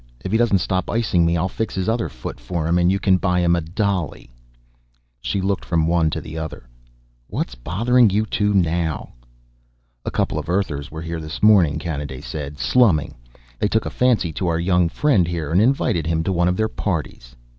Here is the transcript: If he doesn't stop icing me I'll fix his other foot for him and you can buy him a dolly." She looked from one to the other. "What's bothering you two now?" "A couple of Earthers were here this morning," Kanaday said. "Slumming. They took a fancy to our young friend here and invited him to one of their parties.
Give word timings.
If 0.25 0.31
he 0.31 0.37
doesn't 0.39 0.57
stop 0.65 0.89
icing 0.89 1.27
me 1.27 1.37
I'll 1.37 1.47
fix 1.47 1.75
his 1.75 1.87
other 1.87 2.09
foot 2.09 2.39
for 2.39 2.65
him 2.67 2.79
and 2.79 2.91
you 2.91 2.97
can 2.97 3.17
buy 3.17 3.39
him 3.41 3.55
a 3.55 3.61
dolly." 3.61 4.31
She 5.21 5.41
looked 5.41 5.63
from 5.63 5.85
one 5.85 6.09
to 6.09 6.19
the 6.19 6.39
other. 6.39 6.67
"What's 7.27 7.53
bothering 7.53 8.09
you 8.09 8.25
two 8.25 8.51
now?" 8.51 9.13
"A 10.03 10.09
couple 10.09 10.39
of 10.39 10.49
Earthers 10.49 10.89
were 10.89 11.03
here 11.03 11.19
this 11.19 11.43
morning," 11.43 11.77
Kanaday 11.77 12.21
said. 12.23 12.57
"Slumming. 12.57 13.13
They 13.59 13.67
took 13.67 13.85
a 13.85 13.91
fancy 13.91 14.33
to 14.33 14.47
our 14.47 14.57
young 14.59 14.89
friend 14.89 15.27
here 15.27 15.51
and 15.51 15.61
invited 15.61 16.07
him 16.07 16.23
to 16.23 16.31
one 16.33 16.47
of 16.47 16.57
their 16.57 16.67
parties. 16.67 17.35